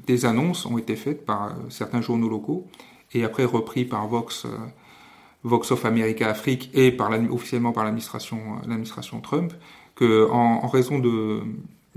[0.06, 2.68] des annonces ont été faites par certains journaux locaux
[3.14, 4.46] et après repris par Vox,
[5.44, 9.54] Vox of America Afrique et par officiellement par l'administration, Trump,
[9.96, 11.42] que en, en raison de,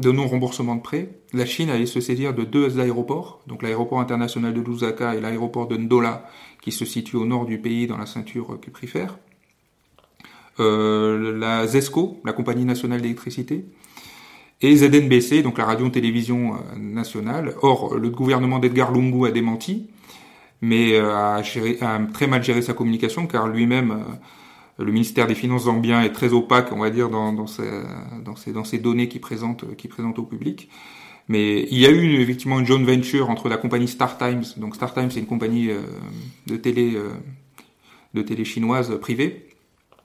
[0.02, 4.52] de non-remboursement de prêts, la Chine allait se saisir de deux aéroports, donc l'aéroport international
[4.52, 6.28] de Lusaka et l'aéroport de Ndola,
[6.60, 9.18] qui se situe au nord du pays dans la ceinture cuprifère.
[10.60, 13.64] Euh, la ZESCO, la compagnie nationale d'électricité,
[14.60, 17.54] et ZNBC, donc la radio-télévision euh, nationale.
[17.62, 19.88] Or, le gouvernement d'Edgar Lungu a démenti,
[20.60, 21.42] mais euh, a,
[22.12, 24.14] très mal géré sa communication, car lui-même euh,
[24.85, 29.09] le ministère des Finances zambien est très opaque, on va dire, dans, dans, ces données
[29.09, 29.64] qu'il présente,
[30.18, 30.68] au public.
[31.29, 34.75] Mais il y a eu effectivement une joint venture entre la compagnie Star Times, donc
[34.75, 35.81] Star Times c'est une compagnie euh,
[36.49, 37.11] de télé euh,
[38.12, 39.47] de télé chinoise privée,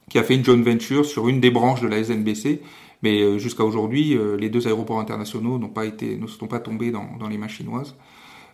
[0.10, 2.62] qui a fait une joint venture sur une des branches de la SNBC.
[3.04, 7.38] Mais jusqu'à aujourd'hui, les deux aéroports internationaux pas été, ne sont pas tombés dans, les
[7.38, 7.96] mains chinoises.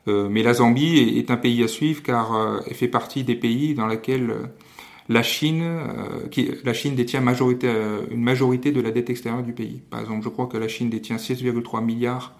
[0.05, 3.87] mais la Zambie est, un pays à suivre car elle fait partie des pays dans
[3.87, 4.33] lesquels
[5.09, 9.53] la Chine, euh, qui, la Chine détient euh, une majorité de la dette extérieure du
[9.53, 9.81] pays.
[9.89, 12.35] Par exemple, je crois que la Chine détient 6,3 milliards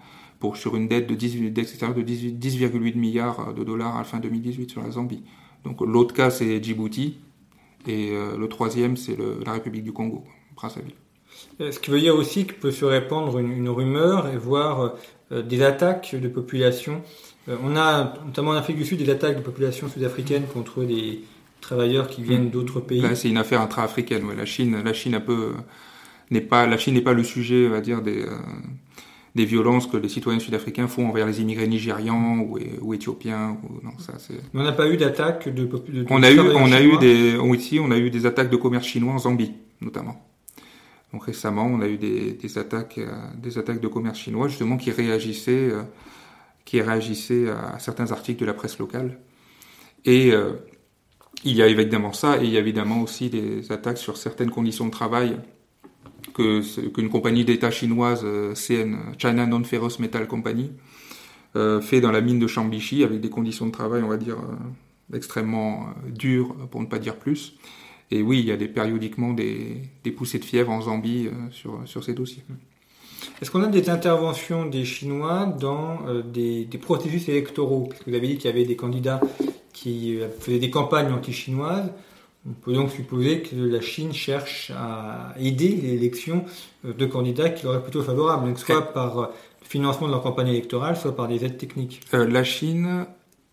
[0.54, 4.18] sur une dette de 10, dette extérieure de 10,8 milliards de dollars à la fin
[4.18, 5.22] 2018 sur la Zambie.
[5.64, 7.16] Donc l'autre cas, c'est Djibouti,
[7.86, 10.22] et euh, le troisième, c'est la République du Congo,
[10.54, 10.92] Brazzaville.
[11.58, 14.94] Ce qui veut dire aussi qu'il peut se répandre une, une rumeur et voir
[15.30, 17.00] des attaques de population?
[17.46, 21.22] on a notamment en Afrique du Sud des attaques de population sud-africaine contre des,
[21.66, 23.04] travailleurs qui viennent d'autres pays.
[23.14, 24.24] C'est une affaire intra-africaine.
[24.36, 25.54] La Chine, la Chine un peu
[26.30, 28.38] n'est pas, la Chine n'est pas le sujet, on va dire des euh,
[29.34, 33.58] des violences que les citoyens sud-africains font envers les immigrés nigérians ou, ou éthiopiens.
[33.64, 34.34] Ou, non, ça, c'est...
[34.52, 37.36] Mais on n'a pas eu d'attaque de, de, On a eu, on a eu des,
[37.56, 40.24] ici, on a eu des attaques de commerce chinois en Zambie, notamment.
[41.12, 44.76] Donc récemment, on a eu des, des attaques, euh, des attaques de commerce chinois justement
[44.76, 45.82] qui réagissaient, euh,
[46.64, 49.18] qui réagissaient à certains articles de la presse locale.
[50.04, 50.32] Et
[51.44, 54.50] il y a évidemment ça, et il y a évidemment aussi des attaques sur certaines
[54.50, 55.36] conditions de travail
[56.32, 60.72] que qu'une compagnie d'État chinoise, euh, CN, China Non-Ferrous Metal Company,
[61.56, 64.38] euh, fait dans la mine de Chambichi avec des conditions de travail, on va dire,
[64.38, 67.56] euh, extrêmement dures, pour ne pas dire plus.
[68.10, 72.02] Et oui, il y a périodiquement des, des poussées de fièvre en Zambie sur, sur
[72.04, 72.42] ces dossiers.
[73.40, 77.88] Est-ce qu'on a des interventions des Chinois dans des, processus électoraux?
[78.06, 79.20] Vous avez dit qu'il y avait des candidats
[79.74, 81.90] qui euh, faisait des campagnes anti-chinoises.
[82.48, 86.46] On peut donc supposer que la Chine cherche à aider l'élection
[86.86, 89.26] euh, de candidats qui leur plutôt favorables, donc soit par euh,
[89.62, 92.00] le financement de leur campagne électorale, soit par des aides techniques.
[92.12, 93.06] la Chine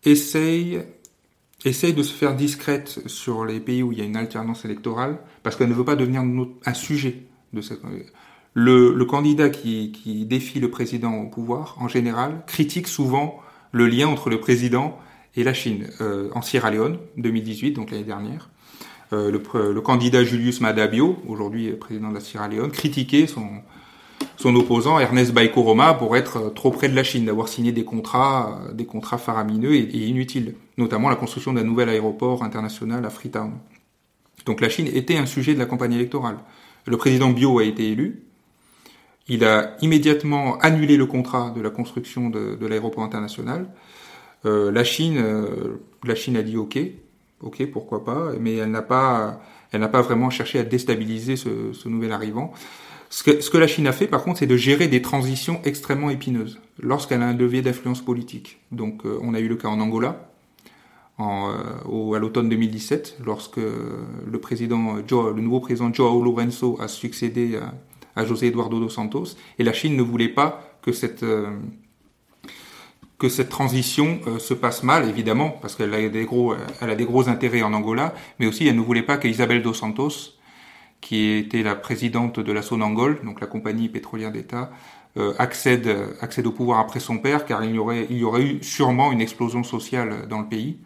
[0.05, 0.81] essaye,
[1.65, 5.19] essaye de se faire discrète sur les pays où il y a une alternance électorale,
[5.43, 6.21] parce qu'elle ne veut pas devenir
[6.65, 7.81] un sujet de cette...
[8.53, 13.39] Le, le candidat qui défie le président au pouvoir, en général, critique souvent
[13.71, 14.99] le lien entre le président
[15.36, 15.88] et la Chine.
[16.02, 18.50] Euh, en Sierra Leone, 2018, donc l'année dernière,
[19.13, 23.48] euh, le, le, candidat Julius Madabio, aujourd'hui président de la Sierra Leone, critiquait son,
[24.38, 28.62] son opposant Ernest Baikoroma pour être trop près de la Chine, d'avoir signé des contrats,
[28.74, 33.52] des contrats faramineux et, et, inutiles, notamment la construction d'un nouvel aéroport international à Freetown.
[34.46, 36.38] Donc la Chine était un sujet de la campagne électorale.
[36.86, 38.24] Le président Bio a été élu.
[39.28, 43.67] Il a immédiatement annulé le contrat de la construction de, de l'aéroport international.
[44.45, 46.80] Euh, la Chine, euh, la Chine a dit OK,
[47.41, 51.73] OK, pourquoi pas, mais elle n'a pas, elle n'a pas vraiment cherché à déstabiliser ce,
[51.73, 52.51] ce nouvel arrivant.
[53.10, 55.60] Ce que, ce que, la Chine a fait, par contre, c'est de gérer des transitions
[55.65, 58.60] extrêmement épineuses lorsqu'elle a un levier d'influence politique.
[58.71, 60.30] Donc, euh, on a eu le cas en Angola,
[61.17, 61.54] en,
[61.88, 67.58] au, à l'automne 2017, lorsque le président, Joe, le nouveau président Joao Lourenço a succédé
[67.58, 67.75] à,
[68.15, 71.23] à, José Eduardo dos Santos, et la Chine ne voulait pas que cette
[73.21, 76.95] que cette transition euh, se passe mal, évidemment, parce qu'elle a des gros, elle a
[76.95, 80.34] des gros intérêts en Angola, mais aussi elle ne voulait pas qu'Isabel dos Santos,
[81.01, 84.71] qui était la présidente de la Sonangol, donc la compagnie pétrolière d'État,
[85.17, 88.41] euh, accède, accède au pouvoir après son père, car il y aurait, il y aurait
[88.41, 90.79] eu sûrement une explosion sociale dans le pays.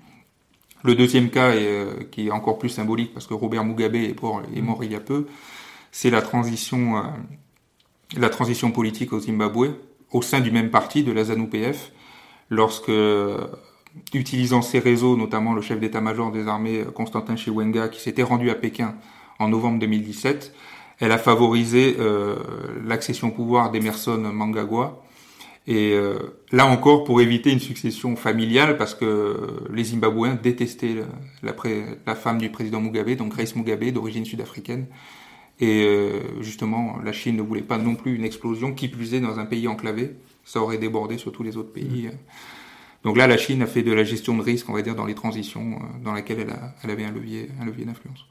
[0.84, 4.13] Le deuxième cas, est, euh, qui est encore plus symbolique, parce que Robert Mugabe est,
[4.56, 5.26] est mort il y a peu,
[5.93, 7.02] c'est la transition,
[8.17, 9.69] la transition politique au Zimbabwe,
[10.12, 11.93] au sein du même parti, de la ZANU-PF,
[12.50, 12.92] lorsque,
[14.14, 18.56] utilisant ses réseaux, notamment le chef d'état-major des armées Constantin Chiwenga, qui s'était rendu à
[18.56, 18.96] Pékin
[19.40, 20.54] en novembre 2017,
[21.00, 22.36] elle a favorisé euh,
[22.86, 25.02] l'accession au pouvoir d'Emerson Mangagwa.
[25.68, 26.20] Et euh,
[26.52, 31.04] là encore, pour éviter une succession familiale, parce que les Zimbabwéens détestaient
[31.42, 34.86] la, femme du président Mugabe, donc Grace Mugabe, d'origine sud-africaine.
[35.60, 39.22] Et euh, justement, la Chine ne voulait pas non plus une explosion, qui plus est
[39.22, 42.10] dans un pays enclavé ça aurait débordé sur tous les autres pays.
[43.04, 45.06] Donc là, la Chine a fait de la gestion de risque, on va dire, dans
[45.06, 48.26] les transitions euh, dans laquelle elle, a, elle avait un levier, un levier d'influence.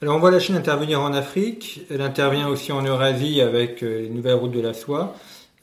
[0.00, 4.02] Alors on voit la Chine intervenir en Afrique, elle intervient aussi en Eurasie avec euh,
[4.02, 5.16] les nouvelles routes de la soie.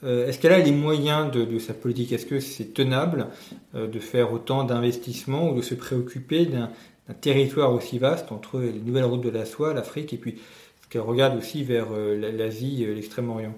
[0.04, 2.12] Euh, est-ce qu'elle a les moyens de, de sa politique?
[2.12, 3.28] Est-ce que c'est tenable
[3.74, 6.70] de faire autant d'investissements ou de se préoccuper d'un
[7.22, 10.36] territoire aussi vaste entre les nouvelles routes de la soie, l'Afrique, et puis
[10.84, 13.56] ce qu'elle regarde aussi vers l'Asie, l'extrême-orient?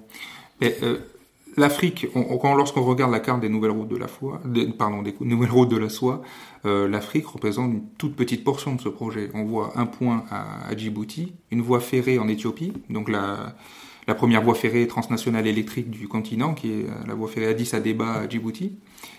[1.59, 4.39] L'Afrique, lorsqu'on regarde la carte des nouvelles routes de la soie,
[4.77, 6.21] pardon, des nouvelles routes de la soie,
[6.65, 9.31] euh, l'Afrique représente une toute petite portion de ce projet.
[9.33, 13.55] On voit un point à, Djibouti, une voie ferrée en Éthiopie, donc la,
[14.07, 18.13] la première voie ferrée transnationale électrique du continent, qui est la voie ferrée Addis Abeba
[18.13, 18.77] à Djibouti,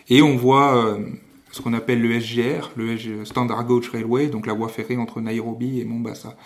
[0.08, 1.06] et on voit euh,
[1.50, 5.80] ce qu'on appelle le SGR, le Standard Gauge Railway, donc la voie ferrée entre Nairobi
[5.80, 6.36] et Mombasa.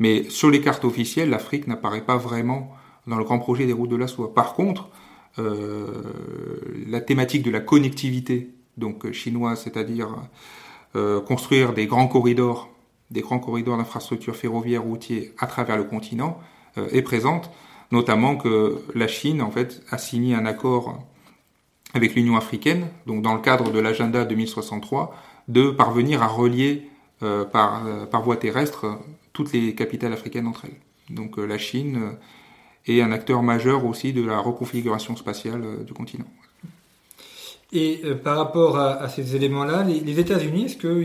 [0.00, 2.74] Mais sur les cartes officielles, l'Afrique n'apparaît pas vraiment
[3.06, 4.34] dans le grand projet des routes de la soie.
[4.34, 5.05] Par contre, euh,
[5.38, 10.16] la thématique de la connectivité, donc chinoise, c'est-à-dire
[10.96, 12.70] euh, construire des grands corridors,
[13.10, 16.40] des grands corridors d'infrastructures ferroviaires, routiers à travers le continent,
[16.78, 17.50] euh, est présente,
[17.92, 21.04] notamment que la Chine, en fait, a signé un accord
[21.92, 25.14] avec l'Union africaine, donc dans le cadre de l'agenda 2063,
[25.48, 26.88] de parvenir à relier
[27.52, 28.98] par, par voie terrestre
[29.32, 31.14] toutes les capitales africaines entre elles.
[31.14, 32.16] Donc la Chine
[32.86, 36.26] et un acteur majeur aussi de la reconfiguration spatiale euh, du continent.
[37.72, 41.04] Et euh, par rapport à, ces éléments-là, les, États-Unis, est-ce que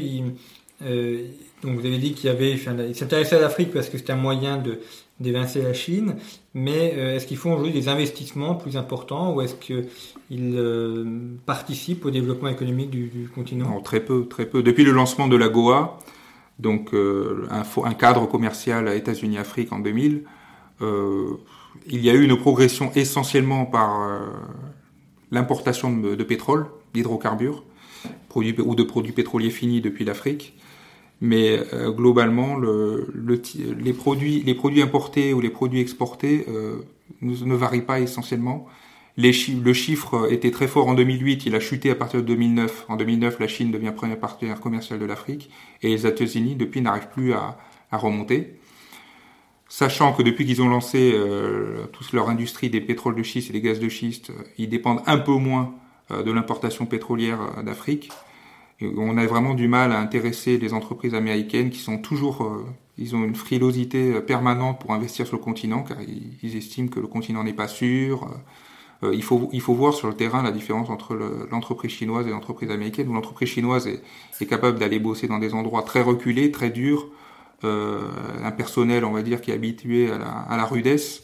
[0.83, 1.27] euh,
[1.63, 4.17] donc vous avez dit qu'il y avait, ils s'intéressaient à l'Afrique parce que c'était un
[4.17, 4.79] moyen de
[5.19, 6.15] d'évincer la Chine,
[6.55, 9.85] mais est-ce qu'ils font aujourd'hui des investissements plus importants ou est-ce qu'ils
[11.45, 13.69] participent au développement économique du, continent?
[13.69, 14.63] Non, Très peu, très peu.
[14.63, 15.99] Depuis le lancement de la GOA,
[16.57, 20.23] donc un, un, cadre commercial États-Unis-Afrique en 2000,
[21.87, 24.19] il y a eu une progression essentiellement par euh,
[25.31, 27.63] l'importation de, pétrole, d'hydrocarbures,
[28.35, 30.53] ou de produits pétroliers finis depuis l'Afrique.
[31.19, 36.77] Mais euh, globalement, les, produits, importés ou les produits exportés euh,
[37.21, 38.67] ne, varient pas essentiellement.
[39.17, 42.85] le chiffre était très fort en 2008, il a chuté à partir de 2009.
[42.89, 45.51] En 2009, la Chine devient premier partenaire commercial de l'Afrique
[45.83, 47.57] et les États-Unis, depuis, n'arrivent plus à
[47.91, 48.55] remonter
[49.71, 53.53] sachant que depuis qu'ils ont lancé euh, toute leur industrie des pétroles de schiste et
[53.53, 55.73] des gaz de schiste, euh, ils dépendent un peu moins
[56.11, 58.11] euh, de l'importation pétrolière euh, d'Afrique.
[58.81, 62.65] On a vraiment du mal à intéresser les entreprises américaines qui sont toujours,
[62.97, 67.05] ils ont une frilosité permanente pour investir sur le continent car ils, estiment que le
[67.05, 68.27] continent n'est pas sûr.
[69.03, 71.13] il faut, il faut voir sur le terrain la différence entre
[71.51, 73.07] l'entreprise chinoise et l'entreprise américaine.
[73.07, 77.07] Où l'entreprise chinoise est, capable d'aller bosser dans des endroits très reculés, très durs, euh,
[77.63, 81.23] un personnel, on va dire, qui est habitué à la, rudesse.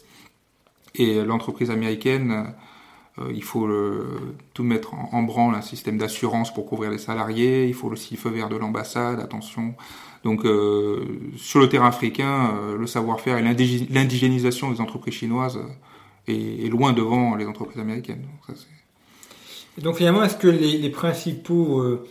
[0.94, 2.54] Et l'entreprise américaine,
[3.18, 3.68] euh, il faut
[4.54, 8.20] tout mettre en, branle, un système d'assurance pour couvrir les salariés, il faut aussi le
[8.20, 9.74] feu vert de l'ambassade, attention.
[10.24, 11.04] Donc euh,
[11.36, 15.60] sur le terrain africain, le savoir-faire et l'indigénisation des entreprises chinoises
[16.26, 18.24] est, loin devant les entreprises américaines.
[19.78, 22.06] Donc, finalement, est-ce que les, principaux euh,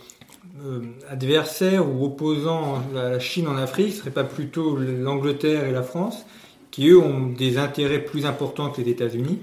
[1.08, 5.82] adversaires ou opposants à la Chine en Afrique ne serait pas plutôt l'Angleterre et la
[5.82, 6.24] France,
[6.70, 9.40] qui eux ont des intérêts plus importants que les États-Unis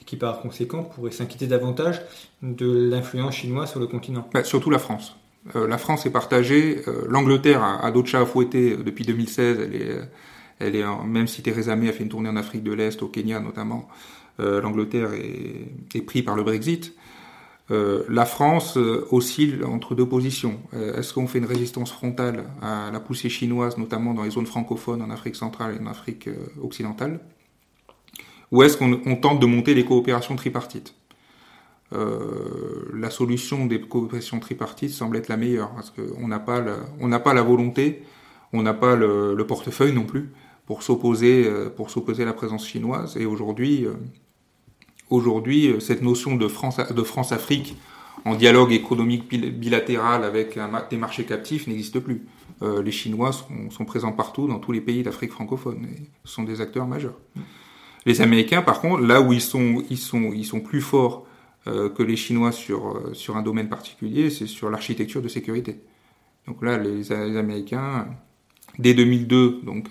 [0.00, 2.02] et qui par conséquent pourraient s'inquiéter davantage
[2.42, 5.16] de l'influence chinoise sur le continent bah, Surtout la France.
[5.56, 6.82] Euh, la France est partagée.
[6.86, 9.58] Euh, L'Angleterre a, d'autres chats à fouetter depuis 2016.
[10.58, 13.08] Elle est, même si Theresa May a fait une tournée en Afrique de l'Est, au
[13.08, 13.88] Kenya notamment,
[14.38, 16.94] l'Angleterre est, est pris par le Brexit.
[17.72, 20.60] Euh, la France euh, oscille entre deux positions.
[20.74, 24.46] Euh, est-ce qu'on fait une résistance frontale à la poussée chinoise, notamment dans les zones
[24.46, 26.28] francophones en Afrique centrale et en Afrique
[26.62, 27.20] occidentale?
[28.50, 30.94] Ou est-ce qu'on tente de monter les coopérations tripartites?
[32.94, 38.02] La solution des coopérations tripartites semble être la meilleure, parce qu'on n'a pas, la, volonté,
[38.54, 40.30] on n'a pas le, le, portefeuille non plus
[40.64, 43.18] pour s'opposer pour s'opposer à la présence chinoise.
[43.18, 43.86] Et aujourd'hui,
[45.12, 47.76] Aujourd'hui, euh, cette notion de France, de France-Afrique
[48.24, 52.22] en dialogue économique bilatéral avec des marchés captifs n'existe plus.
[52.62, 56.62] Euh, les Chinois sont, présents partout dans tous les pays d'Afrique francophone et sont des
[56.62, 57.18] acteurs majeurs.
[58.06, 59.82] Les Américains, par contre, là où ils sont,
[60.64, 61.26] plus forts
[61.66, 62.96] euh, que les Chinois sur,
[63.36, 65.78] un domaine particulier, c'est sur l'architecture de sécurité.
[66.46, 68.06] Donc là, les Américains,
[68.78, 69.90] dès 2002, donc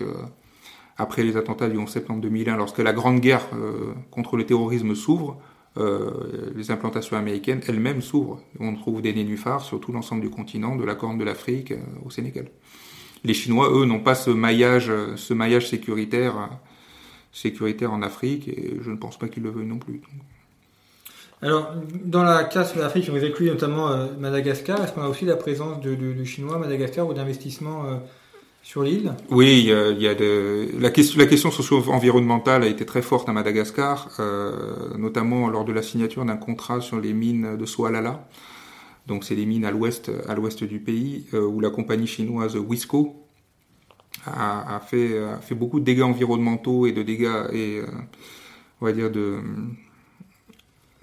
[0.96, 4.94] après les attentats du 11 septembre 2001, lorsque la grande guerre euh, contre le terrorisme
[4.94, 5.40] s'ouvre,
[5.78, 8.40] euh, les implantations américaines elles-mêmes s'ouvrent.
[8.60, 11.78] On trouve des nénuphars sur tout l'ensemble du continent, de la Corne de l'Afrique euh,
[12.04, 12.46] au Sénégal.
[13.24, 14.90] Les Chinois, eux, n'ont pas ce maillage,
[15.64, 16.50] sécuritaire,
[17.92, 20.00] en Afrique, et je ne pense pas qu'ils le veuillent non plus.
[21.40, 21.72] Alors,
[22.04, 24.82] dans la classe de l'Afrique, vous inclut notamment Madagascar.
[24.82, 28.00] Est-ce qu'on a aussi la présence de, de, Chinois à Madagascar ou d'investissements
[28.62, 29.12] sur l'île?
[29.30, 30.68] Oui, il y a, de...
[30.78, 35.72] la, question, la question socio-environnementale a été très forte à Madagascar, euh, notamment lors de
[35.72, 38.28] la signature d'un contrat sur les mines de Soalala.
[39.06, 42.56] Donc c'est des mines à l'ouest, à l'ouest du pays, euh, où la compagnie chinoise
[42.56, 43.26] Wisco
[44.24, 47.86] a, a, fait, a fait beaucoup de dégâts environnementaux et de dégâts et euh,
[48.80, 49.38] on va dire de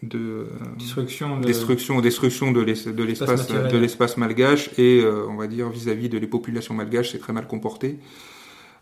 [0.01, 0.47] de
[0.77, 6.07] destruction de, destruction, destruction de l'espace de l'espace malgache et euh, on va dire vis-à-vis
[6.07, 7.99] de les populations malgaches c'est très mal comporté.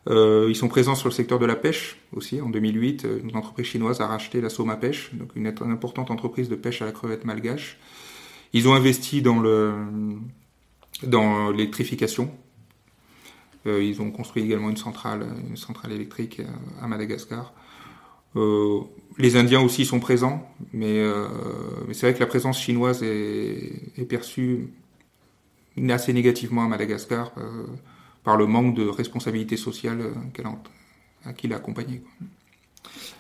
[0.10, 2.40] Euh, ils sont présents sur le secteur de la pêche aussi.
[2.40, 6.12] En 2008, euh, une entreprise chinoise a racheté la Soma Pêche, donc une, une importante
[6.12, 7.78] entreprise de pêche à la crevette malgache.
[8.54, 9.74] Ils ont investi dans le
[11.04, 12.32] dans l'électrification.
[13.66, 16.42] ils ont construit également une centrale, une centrale électrique
[16.82, 17.54] à Madagascar.
[18.38, 18.82] Euh,
[19.18, 21.28] les Indiens aussi sont présents, mais, euh,
[21.88, 24.68] mais c'est vrai que la présence chinoise est, perçue
[25.90, 27.66] assez négativement à Madagascar euh,
[28.24, 30.46] par le manque de responsabilité sociale qu'elle
[31.36, 32.02] qui l'a accompagnée.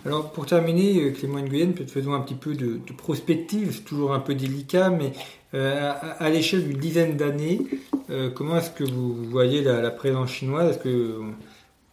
[0.05, 4.19] Alors pour terminer, Clément Nguyen, peut-être faisons un petit peu de, prospective, c'est toujours un
[4.19, 5.13] peu délicat, mais
[5.53, 7.61] à, à l'échelle d'une dizaine d'années,
[8.35, 10.79] comment est-ce que vous voyez la, présence chinoise?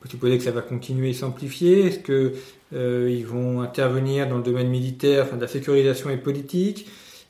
[0.04, 1.86] Peut supposer que ça va continuer à s'amplifier?
[1.86, 2.34] Est-ce que
[2.74, 6.86] euh, vont intervenir dans le domaine militaire, enfin, de la sécurisation et politique?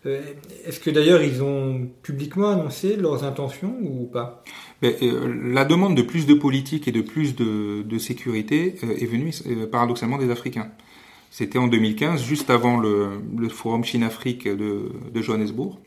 [0.06, 0.20] Euh,
[0.66, 4.42] est-ce que d'ailleurs ils ont publiquement annoncé leurs intentions ou pas?
[4.82, 9.32] Euh, La demande de plus de politique et de plus de, sécurité est venue
[9.70, 10.68] paradoxalement des Africains.
[11.30, 15.78] C'était en 2015, juste avant le, forum Chine-Afrique de, de, Johannesburg.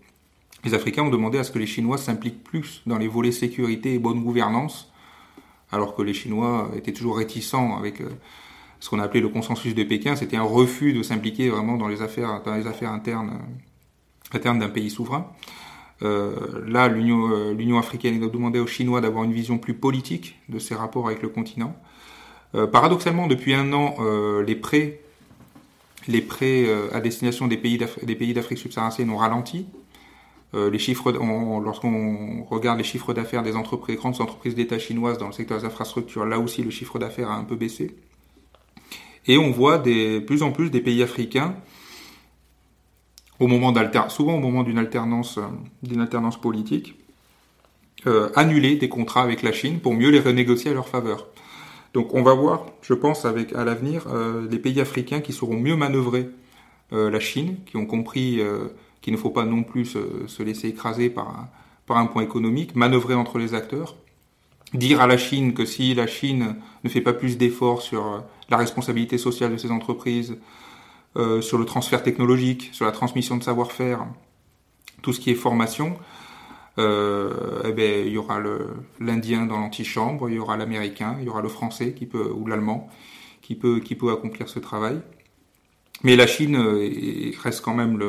[0.64, 3.94] Les Africains ont demandé à ce que les Chinois s'impliquent plus dans les volets sécurité
[3.94, 4.92] et bonne gouvernance,
[5.72, 8.02] alors que les Chinois étaient toujours réticents avec
[8.80, 11.88] ce qu'on a appelé le consensus de Pékin, c'était un refus de s'impliquer vraiment dans
[11.88, 13.40] les affaires, affaires internes,
[14.32, 15.32] d'un pays souverain.
[16.04, 20.60] Euh, là, l'Union, euh, africaine a demandé aux Chinois d'avoir une vision plus politique de
[20.60, 21.76] ses rapports avec le continent.
[22.56, 25.00] Euh, paradoxalement, depuis un an, euh, les prêts,
[26.10, 29.66] euh, à destination des pays d'Afrique subsaharienne ont ralenti.
[30.54, 35.34] Les chiffres, lorsqu'on regarde les chiffres d'affaires des entreprises, grandes entreprises d'État chinoises dans le
[35.34, 37.96] secteur des infrastructures, là aussi le chiffre d'affaires a un peu baissé.
[39.28, 41.56] Et on voit de plus en plus des pays africains,
[43.40, 43.74] au moment
[44.10, 46.96] souvent au moment d'une alternance, euh, politique,
[48.08, 51.28] euh, annuler des contrats avec la Chine pour mieux les renégocier à leur faveur.
[51.94, 53.34] Donc on va voir, je pense, à
[53.66, 56.30] l'avenir, euh, des pays africains qui sauront mieux manœuvrer
[56.92, 58.40] la Chine, qui ont compris
[59.08, 61.48] qu'il ne faut pas non plus se, laisser écraser par
[61.86, 63.96] par un point économique, manœuvrer entre les acteurs,
[64.74, 68.58] dire à la Chine que si la Chine ne fait pas plus d'efforts sur la
[68.58, 70.38] responsabilité sociale de ces entreprises,
[71.16, 74.06] euh, sur le transfert technologique, sur la transmission de savoir-faire,
[75.02, 75.96] tout ce qui est formation,
[76.78, 78.42] euh, eh ben, il y aura
[79.00, 82.48] l'Indien dans l'antichambre, il y aura l'Américain, il y aura le Français qui peut ou
[82.48, 82.90] l'Allemand
[83.42, 85.00] qui peut qui peut accomplir ce travail.
[86.04, 88.00] Mais la Chine euh, reste quand même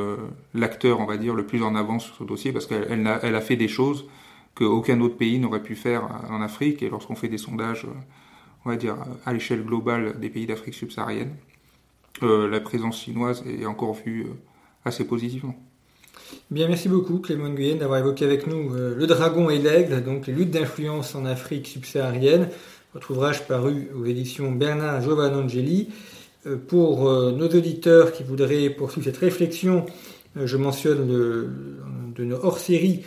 [0.55, 2.87] l'acteur, on va dire, le plus en avance sur ce dossier parce qu'elle
[3.23, 4.07] elle a, fait des choses
[4.55, 6.83] qu'aucun autre pays n'aurait pu faire en Afrique.
[6.83, 7.87] Et lorsqu'on fait des sondages
[8.65, 11.35] on va dire, à l'échelle globale des pays d'Afrique subsaharienne,
[12.23, 14.35] euh, la présence chinoise est encore vue euh,
[14.85, 15.55] assez positivement.
[16.51, 20.27] Bien, merci beaucoup Clément Nguyen d'avoir évoqué avec nous euh, Le Dragon et l'Aigle, donc
[20.27, 22.49] les luttes d'influence en Afrique subsaharienne,
[22.93, 25.89] votre ouvrage paru aux éditions Bernard Giovannangeli.
[26.69, 29.85] Pour nos auditeurs qui voudraient poursuivre cette réflexion,
[30.37, 33.03] je mentionne de nos hors-séries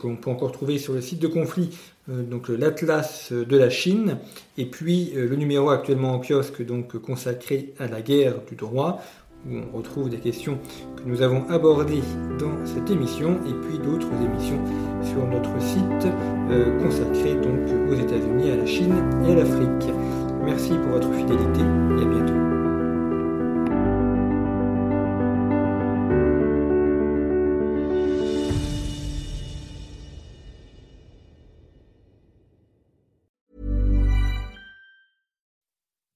[0.00, 1.70] qu'on peut encore trouver sur le site de Conflit
[2.10, 4.18] euh, donc l'Atlas de la Chine,
[4.58, 9.00] et puis euh, le numéro actuellement en kiosque donc consacré à la guerre du droit,
[9.48, 10.58] où on retrouve des questions
[10.96, 12.02] que nous avons abordées
[12.38, 14.62] dans cette émission, et puis d'autres émissions
[15.02, 16.12] sur notre site
[16.50, 18.94] euh, consacré donc aux États-Unis, à la Chine
[19.26, 19.94] et à l'Afrique.
[20.44, 22.53] Merci pour votre fidélité et à bientôt.